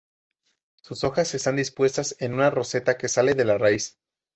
Sus 0.81 1.03
hojas 1.03 1.35
están 1.35 1.57
dispuestas 1.57 2.15
en 2.17 2.33
una 2.33 2.49
roseta 2.49 2.97
que 2.97 3.07
sale 3.07 3.35
de 3.35 3.45
la 3.45 3.59
raíz. 3.59 3.99